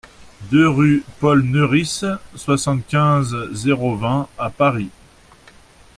deux 0.49 0.67
rue 0.67 1.03
Paul 1.19 1.43
Meurice, 1.43 2.05
soixante-quinze, 2.33 3.51
zéro 3.53 3.95
vingt 3.95 4.27
à 4.39 4.49
Paris 4.49 4.89